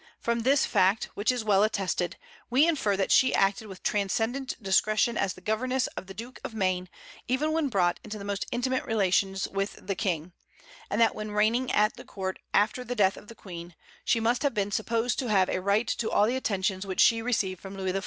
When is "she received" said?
16.99-17.61